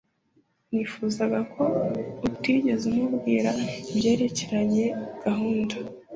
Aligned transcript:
Nifuzaga 0.71 1.39
ko 1.53 1.63
utigeze 2.27 2.83
umubwira 2.91 3.51
ibyerekeye 3.89 4.85
gahunda 5.23 5.75